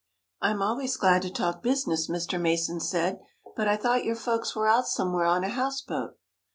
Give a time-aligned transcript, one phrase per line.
[0.41, 2.41] "I'm always glad to talk business," Mr.
[2.41, 3.19] Mason said,
[3.55, 6.17] "but I thought your folks were out somewhere on a houseboat."